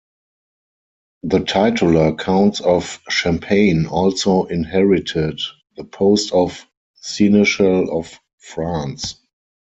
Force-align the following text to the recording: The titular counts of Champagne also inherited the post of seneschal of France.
The 1.21 1.41
titular 1.41 2.15
counts 2.15 2.59
of 2.59 2.99
Champagne 3.09 3.85
also 3.85 4.45
inherited 4.45 5.39
the 5.77 5.83
post 5.83 6.31
of 6.33 6.65
seneschal 7.03 7.95
of 7.99 8.19
France. 8.39 9.21